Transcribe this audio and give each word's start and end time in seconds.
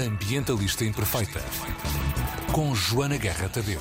Ambientalista 0.00 0.84
Imperfeita. 0.84 1.40
Com 2.52 2.74
Joana 2.74 3.16
Guerra 3.16 3.48
Tadeu. 3.48 3.80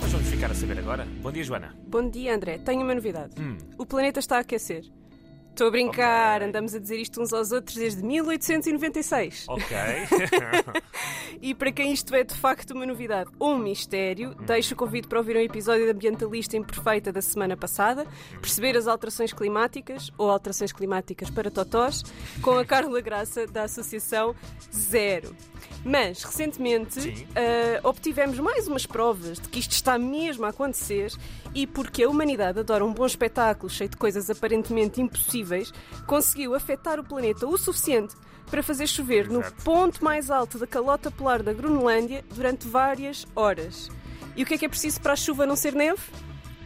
Mas 0.00 0.10
vamos 0.12 0.28
ficar 0.28 0.50
a 0.50 0.54
saber 0.54 0.78
agora. 0.78 1.06
Bom 1.22 1.30
dia, 1.30 1.44
Joana. 1.44 1.74
Bom 1.86 2.08
dia, 2.10 2.34
André. 2.34 2.58
Tenho 2.58 2.82
uma 2.82 2.94
novidade. 2.94 3.34
O 3.76 3.86
planeta 3.86 4.20
está 4.20 4.36
a 4.36 4.40
aquecer. 4.40 4.84
Estou 5.58 5.66
a 5.66 5.70
brincar, 5.72 6.36
Ok. 6.36 6.48
andamos 6.48 6.72
a 6.72 6.78
dizer 6.78 7.00
isto 7.00 7.20
uns 7.20 7.32
aos 7.32 7.50
outros 7.50 7.76
desde 7.76 8.00
1896. 8.04 9.46
Ok. 9.48 9.66
E 11.40 11.54
para 11.54 11.70
quem 11.70 11.92
isto 11.92 12.12
é 12.16 12.24
de 12.24 12.34
facto 12.34 12.72
uma 12.72 12.84
novidade 12.84 13.30
ou 13.38 13.52
um 13.52 13.58
mistério, 13.58 14.34
deixo 14.34 14.74
o 14.74 14.76
convite 14.76 15.06
para 15.06 15.18
ouvir 15.18 15.36
um 15.36 15.40
episódio 15.40 15.86
da 15.86 15.92
Ambientalista 15.92 16.56
Imperfeita 16.56 17.12
da 17.12 17.22
semana 17.22 17.56
passada, 17.56 18.06
perceber 18.40 18.76
as 18.76 18.88
alterações 18.88 19.32
climáticas 19.32 20.10
ou 20.18 20.30
alterações 20.30 20.72
climáticas 20.72 21.30
para 21.30 21.48
totós, 21.48 22.02
com 22.42 22.58
a 22.58 22.64
Carla 22.64 23.00
Graça 23.00 23.46
da 23.46 23.64
Associação 23.64 24.34
Zero. 24.74 25.34
Mas, 25.84 26.24
recentemente, 26.24 27.24
ah, 27.36 27.80
obtivemos 27.88 28.38
mais 28.40 28.66
umas 28.66 28.84
provas 28.84 29.38
de 29.38 29.48
que 29.48 29.60
isto 29.60 29.72
está 29.72 29.96
mesmo 29.96 30.44
a 30.44 30.48
acontecer 30.48 31.12
e 31.54 31.68
porque 31.68 32.02
a 32.02 32.08
humanidade 32.10 32.58
adora 32.58 32.84
um 32.84 32.92
bom 32.92 33.06
espetáculo 33.06 33.70
cheio 33.70 33.88
de 33.88 33.96
coisas 33.96 34.28
aparentemente 34.28 35.00
impossíveis, 35.00 35.47
conseguiu 36.06 36.54
afetar 36.54 36.98
o 37.00 37.04
planeta 37.04 37.46
o 37.46 37.56
suficiente 37.56 38.14
para 38.50 38.62
fazer 38.62 38.86
chover 38.86 39.28
no 39.28 39.40
Exato. 39.40 39.62
ponto 39.62 40.04
mais 40.04 40.30
alto 40.30 40.58
da 40.58 40.66
calota 40.66 41.10
polar 41.10 41.42
da 41.42 41.52
Groenlândia 41.52 42.24
durante 42.34 42.66
várias 42.66 43.26
horas. 43.36 43.90
E 44.34 44.42
o 44.42 44.46
que 44.46 44.54
é 44.54 44.58
que 44.58 44.64
é 44.64 44.68
preciso 44.68 45.00
para 45.00 45.12
a 45.12 45.16
chuva 45.16 45.44
não 45.46 45.56
ser 45.56 45.74
neve? 45.74 46.00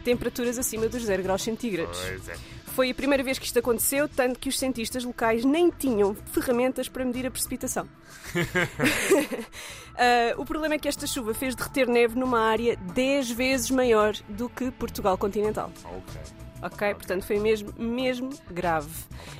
Temperaturas 0.03 0.57
acima 0.57 0.87
dos 0.87 1.03
0 1.03 1.23
graus 1.23 1.41
centígrados. 1.43 1.97
pois 1.99 2.29
é. 2.29 2.35
Foi 2.73 2.89
a 2.89 2.95
primeira 2.95 3.23
vez 3.23 3.37
que 3.37 3.45
isto 3.45 3.59
aconteceu, 3.59 4.09
tanto 4.09 4.39
que 4.39 4.49
os 4.49 4.57
cientistas 4.57 5.03
locais 5.03 5.45
nem 5.45 5.69
tinham 5.69 6.15
ferramentas 6.15 6.89
para 6.89 7.05
medir 7.05 7.25
a 7.25 7.31
precipitação. 7.31 7.87
Ah, 9.95 10.33
o 10.37 10.43
problema 10.43 10.73
é 10.73 10.79
que 10.79 10.87
esta 10.87 11.05
chuva 11.05 11.35
fez 11.35 11.53
derreter 11.53 11.87
neve 11.87 12.17
numa 12.17 12.39
área 12.39 12.75
10 12.75 13.29
vezes 13.29 13.69
maior 13.69 14.15
do 14.27 14.49
que 14.49 14.71
Portugal 14.71 15.15
continental. 15.19 15.71
Ok. 15.85 16.21
Ok? 16.63 16.93
Portanto, 16.95 17.23
foi 17.25 17.39
mesmo, 17.39 17.73
mesmo 17.77 18.29
grave. 18.49 18.89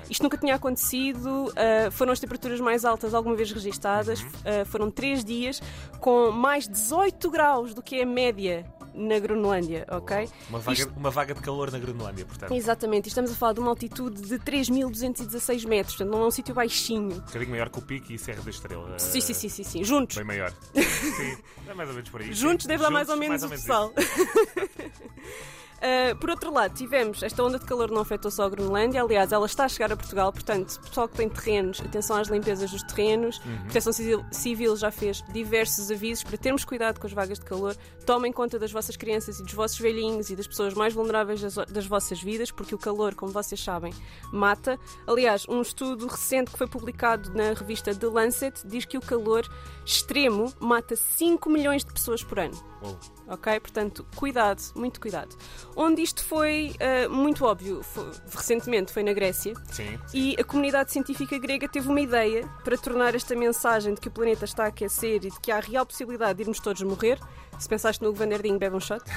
Isto 0.09 0.23
nunca 0.23 0.37
tinha 0.37 0.55
acontecido, 0.55 1.51
ah, 1.55 1.89
foram 1.91 2.11
as 2.11 2.19
temperaturas 2.19 2.59
mais 2.59 2.83
altas 2.85 3.13
alguma 3.13 3.35
vez 3.35 3.51
registadas, 3.51 4.25
ah, 4.45 4.65
foram 4.65 4.91
3 4.91 5.23
dias 5.23 5.61
com 5.99 6.31
mais 6.31 6.67
18 6.67 7.31
graus 7.31 7.73
do 7.73 7.81
que 7.81 7.95
é 7.99 8.03
a 8.03 8.05
média 8.05 8.65
na 8.95 9.17
Groenlândia, 9.17 9.87
ok? 9.89 10.29
Uma 10.49 10.59
vaga, 10.59 10.79
Isto- 10.79 10.93
uma 10.95 11.09
vaga 11.09 11.33
de 11.33 11.41
calor 11.41 11.71
na 11.71 11.79
Groenlândia, 11.79 12.25
portanto. 12.25 12.53
Exatamente, 12.53 13.05
e 13.05 13.09
estamos 13.09 13.31
a 13.31 13.33
falar 13.35 13.53
de 13.53 13.59
uma 13.59 13.69
altitude 13.69 14.21
de 14.21 14.37
3.216 14.37 15.65
metros, 15.65 15.95
portanto 15.95 16.13
não 16.13 16.23
é 16.23 16.27
um 16.27 16.31
sítio 16.31 16.53
baixinho. 16.53 17.15
Um 17.15 17.19
bocadinho 17.21 17.49
maior 17.51 17.69
que 17.69 17.79
o 17.79 17.81
Pico 17.81 18.11
e 18.13 18.19
Serra 18.19 18.43
da 18.43 18.49
Estrela. 18.51 18.99
Sim, 18.99 19.19
sim, 19.21 19.33
sim, 19.33 19.49
sim, 19.49 19.63
sim. 19.63 19.83
juntos. 19.83 20.15
Bem 20.17 20.25
maior. 20.25 20.53
sim, 20.75 21.37
é 21.67 21.73
mais 21.73 21.89
ou 21.89 21.95
menos 21.95 22.09
por 22.09 22.21
aí. 22.21 22.31
Juntos 22.33 22.67
deve 22.67 22.83
dar 22.83 22.91
mais 22.91 23.09
ou 23.09 23.17
menos 23.17 23.41
o 23.41 23.49
mais 23.49 23.61
total. 23.63 23.93
isso. 23.97 24.93
Uh, 25.83 26.15
por 26.15 26.29
outro 26.29 26.53
lado, 26.53 26.73
tivemos 26.73 27.21
esta 27.21 27.43
onda 27.43 27.59
de 27.59 27.65
calor 27.65 27.91
não 27.91 27.99
afetou 27.99 28.31
só 28.31 28.43
a 28.45 28.49
Groenlândia, 28.49 29.01
aliás, 29.01 29.33
ela 29.33 29.45
está 29.45 29.65
a 29.65 29.67
chegar 29.67 29.91
a 29.91 29.97
Portugal, 29.97 30.31
portanto, 30.31 30.79
pessoal 30.79 31.09
que 31.09 31.17
tem 31.17 31.27
terrenos, 31.27 31.81
atenção 31.81 32.15
às 32.15 32.29
limpezas 32.29 32.71
dos 32.71 32.81
terrenos. 32.83 33.39
Uhum. 33.39 33.55
A 33.55 33.63
Proteção 33.63 33.91
Civil, 34.31 34.77
já 34.77 34.89
fez 34.91 35.21
diversos 35.33 35.91
avisos 35.91 36.23
para 36.23 36.37
termos 36.37 36.63
cuidado 36.63 37.01
com 37.01 37.07
as 37.07 37.11
vagas 37.11 37.37
de 37.37 37.43
calor. 37.43 37.75
Tomem 38.05 38.31
conta 38.31 38.57
das 38.57 38.71
vossas 38.71 38.95
crianças 38.95 39.39
e 39.39 39.43
dos 39.43 39.53
vossos 39.53 39.77
velhinhos 39.77 40.29
e 40.29 40.37
das 40.37 40.47
pessoas 40.47 40.73
mais 40.73 40.93
vulneráveis 40.93 41.41
das, 41.41 41.55
das 41.55 41.85
vossas 41.85 42.21
vidas, 42.21 42.49
porque 42.49 42.73
o 42.73 42.77
calor, 42.77 43.13
como 43.13 43.33
vocês 43.33 43.61
sabem, 43.61 43.93
mata. 44.31 44.79
Aliás, 45.05 45.45
um 45.49 45.61
estudo 45.61 46.07
recente 46.07 46.51
que 46.51 46.57
foi 46.57 46.67
publicado 46.67 47.33
na 47.33 47.51
revista 47.51 47.93
The 47.93 48.07
Lancet 48.07 48.65
diz 48.65 48.85
que 48.85 48.97
o 48.97 49.01
calor 49.01 49.45
extremo 49.85 50.53
mata 50.61 50.95
5 50.95 51.49
milhões 51.49 51.83
de 51.83 51.91
pessoas 51.91 52.23
por 52.23 52.39
ano. 52.39 52.55
Uou. 52.81 52.97
Ok? 53.27 53.59
Portanto, 53.61 54.05
cuidado, 54.15 54.61
muito 54.75 54.99
cuidado. 54.99 55.35
Onde 55.75 56.01
isto 56.01 56.23
foi 56.23 56.75
ah, 56.79 57.07
muito 57.09 57.45
óbvio, 57.45 57.81
foi- 57.81 58.11
recentemente 58.35 58.91
foi 58.91 59.01
na 59.03 59.13
Grécia, 59.13 59.53
Sim. 59.71 59.97
e 60.13 60.35
a 60.39 60.43
comunidade 60.43 60.91
científica 60.91 61.37
grega 61.37 61.67
teve 61.69 61.87
uma 61.87 62.01
ideia 62.01 62.47
para 62.63 62.77
tornar 62.77 63.15
esta 63.15 63.33
mensagem 63.35 63.93
de 63.93 64.01
que 64.01 64.07
o 64.09 64.11
planeta 64.11 64.43
está 64.45 64.65
a 64.65 64.67
aquecer 64.67 65.15
e 65.25 65.29
de 65.31 65.39
que 65.39 65.51
há 65.51 65.59
real 65.59 65.85
possibilidade 65.85 66.35
de 66.35 66.43
irmos 66.43 66.59
todos 66.59 66.81
morrer. 66.83 67.17
Se 67.59 67.69
pensaste 67.69 68.03
no 68.03 68.13
Vanderdinho, 68.13 68.57
bebe 68.59 68.75
um 68.75 68.79
shot. 68.79 69.01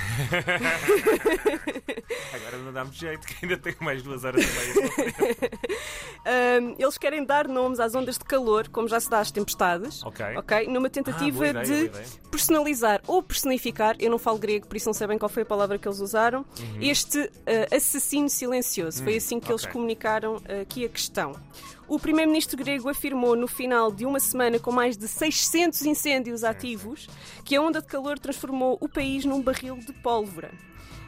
Agora 2.33 2.59
não 2.59 2.73
dá-me 2.73 2.93
jeito, 2.93 3.27
que 3.27 3.45
ainda 3.45 3.57
tenho 3.57 3.77
mais 3.81 4.03
duas 4.03 4.25
horas 4.25 4.43
e 4.45 4.47
meia. 4.47 4.91
Ahm, 6.25 6.75
eles 6.79 6.99
querem 6.99 7.25
dar 7.25 7.47
nomes 7.49 7.79
às 7.81 7.95
ondas 7.95 8.19
de 8.19 8.25
calor, 8.25 8.69
como 8.69 8.89
já 8.89 8.99
se 9.01 9.09
dá 9.11 9.21
às 9.21 9.31
tempestades. 9.31 10.03
Ok. 10.05 10.25
Ok? 10.37 10.67
Numa 10.69 10.91
tentativa 10.91 11.45
Ah, 11.45 11.49
ideia, 11.65 11.89
de 11.89 11.91
personalizar 12.31 13.01
ou 13.07 13.23
personificar, 13.23 13.97
eu 13.99 14.11
não 14.11 14.19
falo 14.19 14.39
grego, 14.39 14.67
por 14.67 14.77
isso 14.77 14.87
não 14.87 14.95
sei 14.95 15.07
bem 15.07 15.19
qual 15.19 15.29
foi 15.29 15.43
a 15.43 15.47
palavra 15.47 15.79
que 15.79 15.87
eles 15.89 16.01
usaram, 16.01 16.45
este 16.81 17.19
ah, 17.47 17.75
assassino 17.77 18.29
silencioso. 18.29 19.03
Foi 19.03 19.17
assim 19.17 19.41
que 19.41 19.51
eles 19.51 19.63
Uhum. 19.63 19.69
ok. 19.69 19.73
comunicaram 19.73 20.43
ah, 20.49 20.61
aqui 20.63 20.85
a 20.85 20.89
questão. 20.89 21.33
O 21.89 22.01
primeiro-ministro 22.01 22.57
grego 22.57 22.89
afirmou 22.89 23.37
no 23.37 23.47
final 23.47 23.93
de 23.93 24.05
uma 24.05 24.19
semana 24.19 24.59
com 24.59 24.73
mais 24.73 24.97
de 24.97 25.07
600 25.07 25.83
incêndios 25.83 26.43
ativos 26.43 27.09
que 27.45 27.55
a 27.55 27.63
onda 27.63 27.81
de 27.81 27.87
calor 27.87 28.19
transformou 28.19 28.77
o 28.81 28.89
país 28.89 29.25
num 29.25 29.41
barril 29.41 29.77
de 29.77 29.93
pólvora. 29.93 30.51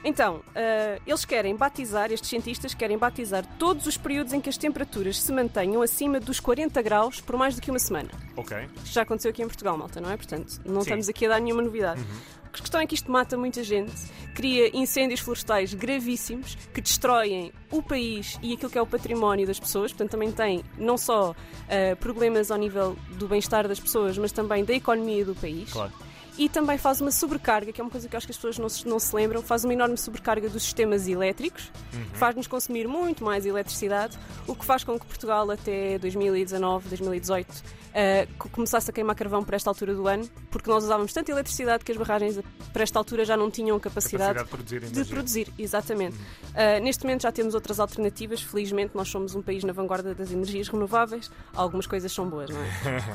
Então, 0.04 0.42
ah, 0.54 1.00
eles 1.06 1.24
querem 1.24 1.56
batizar, 1.56 2.12
estes 2.12 2.28
cientistas 2.30 2.74
querem 2.74 2.96
batizar 2.96 3.44
todos 3.58 3.86
os 3.86 3.96
períodos 3.96 4.32
em 4.32 4.40
que 4.40 4.48
as 4.48 4.56
temperaturas 4.56 5.20
se 5.20 5.32
mantenham 5.32 5.82
acima 5.82 6.20
dos 6.20 6.40
40 6.40 6.80
graus 6.82 7.20
por 7.20 7.36
mais 7.36 7.54
do 7.54 7.60
que 7.60 7.70
uma 7.70 7.78
semana. 7.78 8.10
Ok. 8.36 8.56
Isto 8.76 8.94
já 8.94 9.02
aconteceu 9.02 9.30
aqui 9.30 9.42
em 9.42 9.46
Portugal, 9.46 9.76
malta, 9.76 10.00
não 10.00 10.10
é? 10.10 10.16
Portanto, 10.16 10.60
não 10.64 10.80
Sim. 10.80 10.88
estamos 10.88 11.08
aqui 11.08 11.26
a 11.26 11.30
dar 11.30 11.40
nenhuma 11.40 11.62
novidade. 11.62 12.00
A 12.44 12.60
questão 12.60 12.80
é 12.80 12.86
que 12.86 12.94
isto 12.94 13.10
mata 13.10 13.36
muita 13.36 13.62
gente, 13.62 13.92
cria 14.34 14.74
incêndios 14.76 15.20
florestais 15.20 15.74
gravíssimos 15.74 16.56
que 16.72 16.80
destroem 16.80 17.52
o 17.70 17.82
país 17.82 18.38
e 18.42 18.54
aquilo 18.54 18.70
que 18.70 18.78
é 18.78 18.82
o 18.82 18.86
património 18.86 19.46
das 19.46 19.60
pessoas. 19.60 19.92
Portanto, 19.92 20.10
também 20.10 20.32
tem 20.32 20.64
não 20.76 20.96
só 20.96 21.36
ah, 21.68 21.96
problemas 21.96 22.50
ao 22.50 22.58
nível 22.58 22.96
do 23.12 23.28
bem-estar 23.28 23.68
das 23.68 23.78
pessoas, 23.78 24.16
mas 24.16 24.32
também 24.32 24.64
da 24.64 24.72
economia 24.72 25.24
do 25.24 25.34
país. 25.34 25.70
Claro. 25.72 25.92
E 26.38 26.48
também 26.48 26.78
faz 26.78 27.00
uma 27.00 27.10
sobrecarga, 27.10 27.72
que 27.72 27.80
é 27.80 27.84
uma 27.84 27.90
coisa 27.90 28.08
que 28.08 28.16
acho 28.16 28.26
que 28.26 28.30
as 28.30 28.36
pessoas 28.36 28.58
não 28.58 28.68
se, 28.68 28.86
não 28.86 28.98
se 28.98 29.14
lembram, 29.14 29.42
faz 29.42 29.64
uma 29.64 29.72
enorme 29.72 29.96
sobrecarga 29.96 30.48
dos 30.48 30.62
sistemas 30.62 31.08
elétricos, 31.08 31.72
faz-nos 32.14 32.46
consumir 32.46 32.86
muito 32.86 33.24
mais 33.24 33.44
eletricidade, 33.44 34.16
o 34.46 34.54
que 34.54 34.64
faz 34.64 34.84
com 34.84 34.98
que 34.98 35.04
Portugal 35.04 35.50
até 35.50 35.98
2019, 35.98 36.88
2018 36.88 37.78
eh, 37.94 38.28
co- 38.38 38.48
começasse 38.50 38.88
a 38.90 38.92
queimar 38.92 39.16
carvão 39.16 39.42
para 39.42 39.56
esta 39.56 39.68
altura 39.70 39.94
do 39.94 40.06
ano, 40.06 40.28
porque 40.50 40.70
nós 40.70 40.84
usávamos 40.84 41.12
tanta 41.12 41.32
eletricidade 41.32 41.84
que 41.84 41.90
as 41.90 41.98
barragens 41.98 42.38
para 42.72 42.82
esta 42.84 42.98
altura 42.98 43.24
já 43.24 43.36
não 43.36 43.50
tinham 43.50 43.78
capacidade, 43.80 44.34
Capacidade 44.38 44.44
de 44.44 44.78
produzir 44.78 45.04
de 45.04 45.04
produzir, 45.10 45.52
exatamente. 45.58 46.16
Uh, 46.16 46.80
neste 46.82 47.02
momento 47.04 47.22
já 47.22 47.32
temos 47.32 47.54
outras 47.54 47.80
alternativas. 47.80 48.40
Felizmente, 48.42 48.92
nós 48.94 49.08
somos 49.08 49.34
um 49.34 49.42
país 49.42 49.64
na 49.64 49.72
vanguarda 49.72 50.14
das 50.14 50.30
energias 50.30 50.68
renováveis. 50.68 51.30
Algumas 51.54 51.86
coisas 51.86 52.12
são 52.12 52.28
boas, 52.28 52.50
não 52.50 52.60
é? 52.62 52.68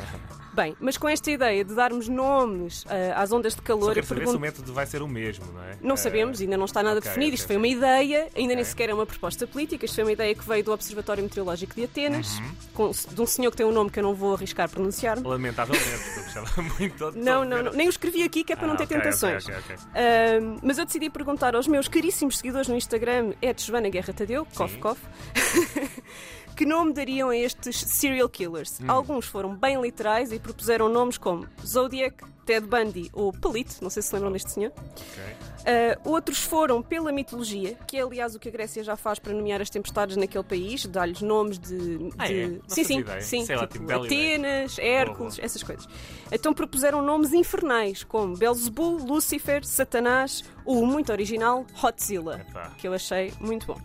Bem, 0.53 0.75
mas 0.79 0.97
com 0.97 1.07
esta 1.07 1.31
ideia 1.31 1.63
de 1.63 1.73
darmos 1.73 2.07
nomes 2.09 2.83
uh, 2.83 2.87
às 3.15 3.31
ondas 3.31 3.53
de 3.53 3.59
Só 3.61 3.65
calor, 3.65 3.89
eu 3.89 3.93
quero 3.95 4.07
saber 4.07 4.19
se 4.21 4.25
pergunto. 4.25 4.37
o 4.37 4.41
método 4.41 4.73
vai 4.73 4.85
ser 4.85 5.01
o 5.01 5.07
mesmo, 5.07 5.45
não 5.53 5.63
é? 5.63 5.77
Não 5.81 5.95
sabemos, 5.97 6.41
ainda 6.41 6.57
não 6.57 6.65
está 6.65 6.81
nada 6.83 6.99
ok, 6.99 7.09
definido. 7.09 7.35
Isto 7.35 7.47
foi 7.47 7.57
uma 7.57 7.67
ideia, 7.67 8.29
ainda 8.35 8.53
nem 8.55 8.63
Ok. 8.63 8.65
sequer 8.65 8.89
é 8.89 8.93
uma 8.93 9.05
proposta 9.05 9.45
política. 9.47 9.85
Isto 9.85 9.95
foi 9.95 10.03
uma 10.03 10.11
ideia 10.13 10.33
que 10.35 10.47
veio 10.47 10.63
do 10.63 10.71
Observatório 10.71 11.23
Meteorológico 11.23 11.73
de 11.75 11.83
Atenas, 11.85 12.37
Uhum. 12.39 12.55
com- 12.73 12.91
de 12.91 13.21
um 13.21 13.25
senhor 13.25 13.51
que 13.51 13.57
tem 13.57 13.65
um 13.65 13.71
nome 13.71 13.89
que 13.89 13.99
eu 13.99 14.03
não 14.03 14.13
vou 14.13 14.35
arriscar 14.35 14.69
pronunciar-me. 14.69 15.27
Lamentavelmente, 15.27 16.03
porque 16.03 16.19
eu 16.19 16.23
gostava 16.23 16.61
muito 16.79 17.11
de 17.11 17.19
Não, 17.19 17.43
não, 17.45 17.63
não, 17.63 17.73
nem 17.73 17.87
o 17.87 17.89
escrevi 17.89 18.23
aqui 18.23 18.43
que 18.43 18.53
é 18.53 18.55
para 18.55 18.67
não 18.67 18.73
Ah, 18.75 18.77
ter 18.77 18.83
ok, 18.85 18.97
ok, 18.97 19.03
tentações. 19.11 19.47
Ahm, 19.93 20.59
mas 20.61 20.77
eu 20.77 20.85
decidi 20.85 21.09
perguntar 21.09 21.55
aos 21.55 21.67
meus 21.67 21.87
caríssimos 21.87 22.37
seguidores 22.37 22.67
no 22.67 22.75
Instagram, 22.75 23.33
é 23.41 23.53
Joana 23.57 23.89
Guerra 23.89 24.13
Tadeu, 24.13 24.45
cof, 24.53 24.77
cof, 24.77 24.99
que 26.55 26.65
nome 26.65 26.93
dariam 26.93 27.29
a 27.29 27.37
estes 27.37 27.77
serial 27.77 28.29
killers? 28.29 28.79
Hum. 28.81 28.85
Alguns 28.89 29.25
foram 29.25 29.55
bem 29.55 29.81
literais 29.81 30.31
e 30.31 30.39
propuseram 30.39 30.87
nomes 30.89 31.17
como 31.17 31.47
Zodiac, 31.65 32.23
Ted 32.45 32.67
Bundy 32.67 33.09
ou 33.13 33.31
Pelito, 33.31 33.75
não 33.81 33.89
sei 33.89 34.01
se 34.03 34.13
lembram 34.13 34.31
deste 34.31 34.51
senhor. 34.51 34.71
Ok. 34.75 35.23
Ah, 35.65 35.97
outros 36.03 36.39
foram 36.39 36.81
pela 36.81 37.09
mitologia, 37.11 37.77
que 37.87 37.95
é 37.97 38.01
aliás 38.01 38.35
o 38.35 38.39
que 38.39 38.49
a 38.49 38.51
Grécia 38.51 38.83
já 38.83 38.97
faz 38.97 39.17
para 39.17 39.31
nomear 39.31 39.61
as 39.61 39.69
tempestades 39.69 40.17
naquele 40.17 40.43
país, 40.43 40.85
dá-lhes 40.85 41.21
nomes 41.21 41.57
de. 41.57 42.09
Ah, 42.17 42.27
de- 42.27 42.41
é? 42.43 42.59
Sim, 42.67 42.83
sim, 42.83 42.99
ideia. 42.99 43.21
sim, 43.21 43.45
Sei 43.45 43.55
lá, 43.55 43.65
tipo 43.65 43.85
ideia. 43.85 44.01
Atenas, 44.03 44.77
Hércules, 44.77 45.39
essas 45.39 45.63
coisas. 45.63 45.87
Então 46.29 46.53
propuseram 46.53 47.01
nomes 47.01 47.31
infernais, 47.31 48.03
como 48.03 48.35
Belzebu, 48.35 48.97
Lúcifer, 49.05 49.63
Satanás 49.65 50.43
ou 50.65 50.83
o 50.83 50.85
muito 50.85 51.13
original 51.13 51.65
Hotzilla, 51.81 52.45
Epá. 52.49 52.71
que 52.77 52.85
eu 52.85 52.93
achei 52.93 53.31
muito 53.39 53.65
bom. 53.67 53.79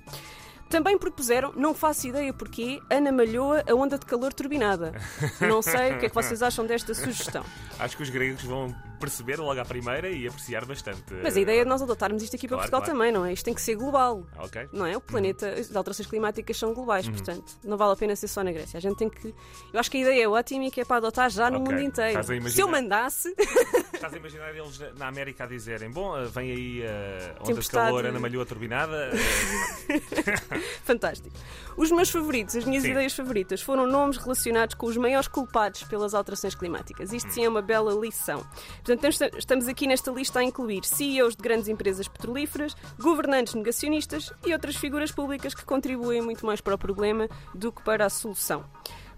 Também 0.69 0.99
propuseram, 0.99 1.53
não 1.56 1.73
faço 1.75 2.06
ideia 2.09 2.32
porquê, 2.32 2.81
Ana 2.91 3.11
Malhoa 3.11 3.65
a 3.69 3.75
onda 3.75 3.99
de 3.99 4.05
calor 4.05 4.32
turbinada. 4.35 4.93
Não 5.41 5.62
sei 5.62 5.93
o 5.94 5.99
que 5.99 6.06
é 6.06 6.09
que 6.09 6.15
vocês 6.15 6.43
acham 6.43 6.67
desta 6.67 6.93
sugestão. 6.94 7.44
Acho 7.79 7.97
que 7.97 8.03
os 8.03 8.11
gregos 8.11 8.43
vão 8.44 8.75
perceber 9.00 9.38
logo 9.38 9.59
à 9.61 9.65
primeira 9.65 10.11
e 10.11 10.26
apreciar 10.26 10.65
bastante. 10.67 11.15
Mas 11.23 11.37
a 11.37 11.41
ideia 11.41 11.62
é 11.62 11.65
nós 11.65 11.81
adotarmos 11.81 12.23
isto 12.23 12.35
aqui 12.35 12.49
para 12.49 12.56
Claro, 12.59 12.70
Portugal 12.70 12.81
claro. 12.82 12.99
também, 12.99 13.12
não 13.12 13.25
é? 13.25 13.32
Isto 13.32 13.44
tem 13.44 13.55
que 13.55 13.62
ser 13.62 13.76
global. 13.76 14.26
Ok. 14.38 14.69
Não 14.73 14.85
é? 14.85 14.97
O 14.97 15.00
planeta, 15.00 15.49
as 15.49 15.75
alterações 15.75 16.06
climáticas 16.09 16.56
são 16.59 16.75
globais, 16.75 17.06
Uhum. 17.06 17.12
portanto, 17.12 17.56
não 17.65 17.76
vale 17.76 17.93
a 17.93 17.97
pena 17.97 18.17
ser 18.17 18.26
só 18.29 18.43
na 18.43 18.50
Grécia. 18.53 18.76
A 18.76 18.81
gente 18.81 18.97
tem 18.97 19.09
que. 19.09 19.29
Eu 19.73 19.79
acho 19.81 19.91
que 19.91 19.99
a 19.99 20.00
ideia 20.00 20.25
é 20.25 20.29
ótima 20.29 20.65
e 20.67 20.70
que 20.70 20.81
é 20.81 20.85
para 20.85 20.97
adotar 20.97 21.31
já 21.31 21.49
no 21.49 21.61
Ok. 21.61 21.73
mundo 21.73 21.82
inteiro. 21.82 22.11
Estás 22.11 22.29
a 22.31 22.35
imaginar- 22.35 22.55
Se 22.56 22.61
eu 22.61 22.69
mandasse, 22.69 23.35
Estás 23.94 24.12
a 24.12 24.17
imaginar 24.17 24.50
eles 24.55 24.79
na- 24.97 25.06
América 25.06 25.44
a 25.44 25.47
dizerem: 25.47 25.91
Bom, 25.91 26.19
eh, 26.19 26.25
vem 26.26 26.50
aí 26.50 26.82
a 26.85 27.31
onda 27.31 27.38
de 27.38 27.44
Tempestade. 27.47 27.87
calor, 27.87 28.05
Ana 28.05 28.19
Malhoa 28.20 28.44
turbinada. 28.44 29.11
eh, 29.12 30.57
fantástico. 30.84 31.34
Os 31.76 31.90
meus 31.90 32.10
favoritos, 32.10 32.56
as 32.56 32.64
minhas 32.64 32.82
Sim. 32.82 32.90
ideias 32.90 33.12
favoritas, 33.12 33.62
foram 33.62 33.87
nomes 33.87 34.16
relacionados 34.16 34.75
com 34.75 34.87
os 34.87 34.96
maiores 34.96 35.28
culpados 35.28 35.82
pelas 35.84 36.14
alterações 36.14 36.55
climáticas. 36.55 37.12
Isto 37.12 37.31
sim 37.32 37.44
é 37.44 37.49
uma 37.49 37.62
bela 37.62 37.93
lição. 37.94 38.44
Portanto, 38.84 39.37
estamos 39.38 39.69
aqui 39.69 39.87
nesta 39.87 40.10
lista 40.10 40.40
a 40.40 40.44
incluir 40.44 40.84
CEOs 40.84 41.37
de 41.37 41.43
grandes 41.43 41.69
empresas 41.69 42.08
petrolíferas, 42.08 42.75
governantes 42.99 43.55
negacionistas 43.55 44.32
e 44.44 44.52
outras 44.52 44.76
figuras 44.76 45.12
públicas 45.12 45.55
que 45.55 45.64
contribuem 45.64 46.22
muito 46.22 46.44
mais 46.44 46.60
para 46.60 46.75
o 46.75 46.78
problema 46.78 47.28
do 47.55 47.70
que 47.70 47.82
para 47.82 48.06
a 48.06 48.10
solução. 48.10 48.64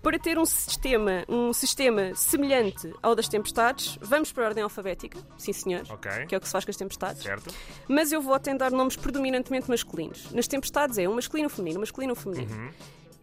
Para 0.02 0.18
ter 0.18 0.38
um 0.38 0.46
sistema, 0.46 1.24
um 1.28 1.52
sistema 1.52 2.14
semelhante 2.14 2.90
ao 3.02 3.14
das 3.14 3.28
tempestades, 3.28 3.98
vamos 4.00 4.32
para 4.32 4.44
a 4.44 4.48
ordem 4.48 4.62
alfabética, 4.64 5.18
sim 5.36 5.52
senhor, 5.52 5.82
Ok. 5.90 6.10
que 6.26 6.34
é 6.34 6.38
o 6.38 6.40
que 6.40 6.46
se 6.46 6.52
faz 6.52 6.64
com 6.64 6.70
as 6.70 6.76
tempestades. 6.76 7.22
certo? 7.22 7.54
Mas 7.86 8.10
eu 8.10 8.22
vou 8.22 8.38
tentar 8.40 8.70
nomes 8.70 8.96
predominantemente 8.96 9.68
masculinos. 9.68 10.30
Nas 10.32 10.48
tempestades 10.48 10.96
é 10.96 11.06
um 11.06 11.14
masculino, 11.14 11.48
um 11.48 11.50
feminino, 11.50 11.78
um 11.78 11.82
masculino, 11.82 12.12
um 12.14 12.16
feminino. 12.16 12.50
Uhum. 12.50 12.70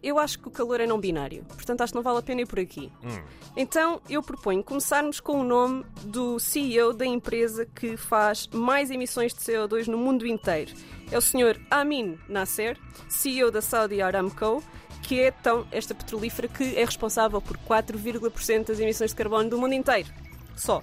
Eu 0.00 0.16
acho 0.20 0.38
que 0.38 0.46
o 0.46 0.50
calor 0.52 0.80
é 0.80 0.86
não 0.86 1.00
binário, 1.00 1.44
portanto 1.48 1.80
acho 1.80 1.92
que 1.92 1.96
não 1.96 2.02
vale 2.04 2.18
a 2.18 2.22
pena 2.22 2.42
ir 2.42 2.46
por 2.46 2.60
aqui. 2.60 2.92
Hum. 3.02 3.20
Então 3.56 4.00
eu 4.08 4.22
proponho 4.22 4.62
começarmos 4.62 5.18
com 5.18 5.40
o 5.40 5.42
nome 5.42 5.84
do 6.04 6.38
CEO 6.38 6.92
da 6.92 7.04
empresa 7.04 7.66
que 7.66 7.96
faz 7.96 8.46
mais 8.52 8.92
emissões 8.92 9.34
de 9.34 9.40
CO2 9.40 9.88
no 9.88 9.98
mundo 9.98 10.24
inteiro. 10.24 10.72
É 11.10 11.18
o 11.18 11.20
Sr. 11.20 11.60
Amin 11.68 12.16
Nasser, 12.28 12.78
CEO 13.08 13.50
da 13.50 13.60
Saudi 13.60 14.00
Aramco, 14.00 14.62
que 15.08 15.22
é 15.22 15.28
então 15.40 15.66
esta 15.72 15.94
petrolífera 15.94 16.46
que 16.46 16.76
é 16.76 16.84
responsável 16.84 17.40
por 17.40 17.56
4,% 17.56 18.66
das 18.66 18.78
emissões 18.78 19.10
de 19.10 19.16
carbono 19.16 19.48
do 19.48 19.56
mundo 19.56 19.72
inteiro. 19.72 20.06
Só. 20.54 20.82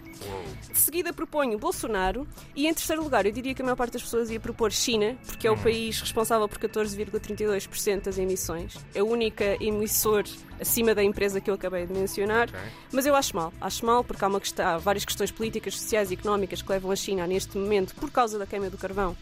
De 0.71 0.79
seguida 0.79 1.13
proponho 1.13 1.59
Bolsonaro 1.59 2.25
e 2.55 2.65
em 2.65 2.73
terceiro 2.73 3.03
lugar 3.03 3.27
eu 3.27 3.31
diria 3.31 3.53
que 3.53 3.61
a 3.61 3.65
maior 3.65 3.75
parte 3.75 3.93
das 3.93 4.01
pessoas 4.01 4.31
ia 4.31 4.39
propor 4.39 4.71
China, 4.71 5.15
porque 5.27 5.45
é 5.45 5.51
Hum. 5.51 5.53
o 5.53 5.57
país 5.59 5.99
responsável 6.01 6.47
por 6.49 6.57
14,32% 6.57 8.05
das 8.05 8.17
emissões. 8.17 8.75
É 8.95 9.03
o 9.03 9.05
único 9.05 9.43
emissor 9.59 10.23
acima 10.59 10.95
da 10.95 11.03
empresa 11.03 11.39
que 11.39 11.51
eu 11.51 11.53
acabei 11.53 11.85
de 11.85 11.93
mencionar. 11.93 12.47
Ok. 12.49 12.59
Mas 12.91 13.05
eu 13.05 13.15
acho 13.15 13.35
mal. 13.35 13.53
Acho 13.61 13.85
mal 13.85 14.03
porque 14.03 14.25
há, 14.25 14.27
uma 14.27 14.41
há 14.59 14.77
várias 14.79 15.05
questões 15.05 15.29
políticas, 15.29 15.77
sociais 15.77 16.09
e 16.09 16.15
económicas 16.15 16.63
que 16.63 16.71
levam 16.71 16.89
a 16.89 16.95
China 16.95 17.27
neste 17.27 17.57
momento, 17.59 17.93
por 17.95 18.09
causa 18.09 18.39
da 18.39 18.47
queima 18.47 18.71
do 18.71 18.77
carvão, 18.77 19.15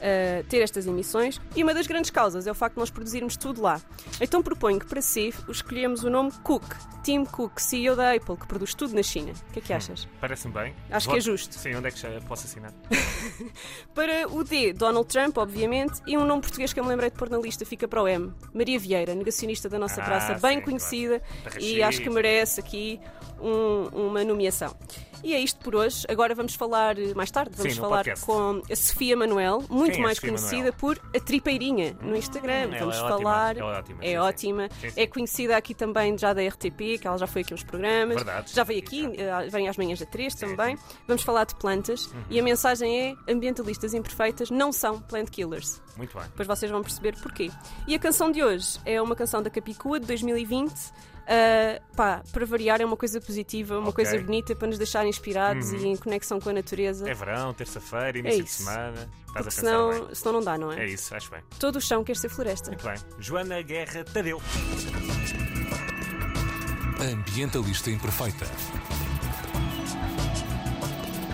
a 0.00 0.42
ter 0.48 0.58
estas 0.62 0.86
emissões. 0.86 1.40
E 1.54 1.62
uma 1.62 1.74
das 1.74 1.86
grandes 1.86 2.10
causas 2.10 2.46
é 2.46 2.50
o 2.50 2.54
facto 2.54 2.74
de 2.74 2.80
nós 2.80 2.90
produzirmos 2.90 3.36
tudo 3.36 3.60
lá. 3.62 3.80
então 4.20 4.42
proponho 4.42 4.78
que 4.80 4.86
para 4.86 5.02
si 5.02 5.32
escolhemos 5.48 6.04
o 6.04 6.10
nome 6.10 6.32
Cook, 6.42 6.64
Tim 7.02 7.24
Cook, 7.24 7.58
CEO 7.60 7.96
da 7.96 8.12
Apple, 8.14 8.36
que 8.36 8.46
produz 8.46 8.74
tudo 8.74 8.94
na 8.94 9.02
China. 9.02 9.32
O 9.48 9.52
que 9.52 9.58
é 9.58 9.62
que 9.62 9.72
achas? 9.72 10.06
Parece-me 10.20 10.52
bem. 10.54 10.74
Acho 10.90 11.08
que 11.10 11.16
é 11.16 11.20
justo. 11.20 11.54
Sim, 11.54 11.74
onde 11.74 11.88
é 11.88 11.90
que 11.90 11.98
já 11.98 12.08
posso 12.28 12.46
assinar? 12.46 12.72
Para 13.94 14.28
o 14.28 14.44
D, 14.44 14.72
Donald 14.72 15.08
Trump, 15.08 15.36
obviamente, 15.38 16.00
e 16.06 16.16
um 16.16 16.24
nome 16.24 16.42
português 16.42 16.72
que 16.72 16.80
eu 16.80 16.84
me 16.84 16.90
lembrei 16.90 17.10
de 17.10 17.16
pôr 17.16 17.28
na 17.30 17.38
lista 17.38 17.64
fica 17.64 17.86
para 17.88 18.02
o 18.02 18.08
M. 18.08 18.32
Maria 18.52 18.78
Vieira, 18.78 19.14
negacionista 19.14 19.68
da 19.68 19.78
nossa 19.78 20.00
Ah, 20.02 20.04
praça, 20.04 20.34
bem 20.34 20.58
sim, 20.58 20.64
conhecida 20.64 21.22
claro. 21.42 21.60
e 21.60 21.82
acho 21.82 22.00
que 22.02 22.10
merece 22.10 22.60
aqui 22.60 23.00
um- 23.40 24.06
uma 24.08 24.24
nomeação. 24.24 24.74
E 25.22 25.34
é 25.34 25.38
isto 25.38 25.60
por 25.60 25.74
hoje. 25.76 26.06
Agora 26.08 26.34
vamos 26.34 26.54
falar 26.54 26.98
eh, 26.98 27.12
mais 27.14 27.30
tarde, 27.30 27.52
vamos 27.56 27.74
Sim, 27.74 27.80
falar 27.80 27.98
podcast. 28.04 28.24
com 28.24 28.62
a 28.70 28.76
Sofia 28.76 29.16
Manuel, 29.16 29.62
muito 29.68 29.92
Quem 29.92 30.00
é 30.00 30.04
mais 30.04 30.16
Sofia 30.16 30.30
conhecida 30.30 30.56
Manuel? 30.56 30.72
por 30.78 31.00
a 31.14 31.20
Tripeirinha 31.20 31.96
no 32.00 32.16
Instagram. 32.16 32.52
ela 32.72 32.78
vamos 32.78 32.96
é 32.96 33.00
ótima, 33.02 33.18
falar. 33.18 33.56
ela 33.58 33.76
é 33.76 33.78
ótima, 33.78 33.98
É 34.04 34.08
sim, 34.08 34.16
ótima. 34.16 34.68
Sim, 34.80 34.90
sim. 34.90 35.00
É 35.00 35.06
conhecida 35.06 35.56
aqui 35.56 35.74
também 35.74 36.16
já 36.16 36.32
da 36.32 36.42
RTP, 36.46 36.98
que 37.00 37.06
ela 37.06 37.18
já 37.18 37.26
foi 37.26 37.42
aqui 37.42 37.52
uns 37.52 37.62
programas. 37.62 38.16
Verdade. 38.16 38.50
Já 38.52 38.64
veio 38.64 38.80
aqui, 38.80 39.04
eh, 39.18 39.48
vem 39.50 39.68
às 39.68 39.76
manhãs 39.76 39.98
da 40.00 40.06
3 40.06 40.32
Sim, 40.32 40.38
também. 40.56 40.78
Vamos 41.06 41.22
falar 41.22 41.44
de 41.44 41.54
plantas 41.56 42.10
e 42.30 42.40
a 42.40 42.42
mensagem 42.42 42.98
é: 43.26 43.32
ambientalistas 43.32 43.92
imperfeitas 43.92 44.50
não 44.50 44.72
são 44.72 45.00
plant 45.00 45.28
killers. 45.28 45.82
Muito 45.96 46.16
bem. 46.16 46.26
Depois 46.28 46.48
vocês 46.48 46.70
vão 46.72 46.80
perceber 46.82 47.14
porquê. 47.20 47.50
E 47.86 47.94
a 47.94 47.98
canção 47.98 48.32
de 48.32 48.42
hoje 48.42 48.78
é 48.86 49.00
uma 49.02 49.14
canção 49.14 49.42
da 49.42 49.50
Capicua 49.50 50.00
de 50.00 50.06
2020. 50.06 50.72
Ah, 51.26 51.80
pá, 51.94 52.22
para 52.32 52.44
variar, 52.44 52.80
é 52.80 52.84
uma 52.84 52.96
coisa 52.96 53.20
positiva, 53.20 53.78
uma 53.78 53.90
Ok. 53.90 54.04
coisa 54.04 54.20
bonita 54.24 54.54
para 54.56 54.66
nos 54.68 54.78
deixar 54.78 55.06
inspirados 55.06 55.72
e 55.72 55.86
em 55.86 55.96
conexão 55.96 56.40
com 56.40 56.50
a 56.50 56.52
natureza. 56.52 57.08
É 57.08 57.14
verão, 57.14 57.54
terça-feira, 57.54 58.18
início 58.18 58.42
de 58.42 58.48
isso. 58.50 58.62
semana. 58.64 59.08
Estás 59.28 59.28
a 59.28 59.34
porque 59.34 59.50
senão, 59.50 59.90
bem. 59.90 60.14
senão 60.14 60.32
não 60.34 60.40
dá, 60.42 60.58
não 60.58 60.72
É 60.72 60.84
é? 60.84 60.88
isso, 60.88 61.14
acho 61.14 61.30
bem. 61.30 61.40
Todo 61.58 61.76
o 61.76 61.80
chão 61.80 62.02
quer 62.02 62.16
ser 62.16 62.28
floresta. 62.28 62.70
Muito 62.70 62.84
bem. 62.84 62.96
Joana 63.18 63.62
Guerra 63.62 64.02
Tadeu. 64.04 64.40
Ambientalista 67.00 67.90
Imperfeita. 67.90 68.46